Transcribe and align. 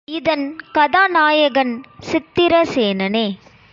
இதன் 0.07 0.45
கதாநாயகன், 0.71 1.73
சித்திரசேனனே. 2.11 3.25